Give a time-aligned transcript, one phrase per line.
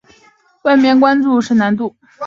[0.63, 1.95] 卫冕冠军是拿度。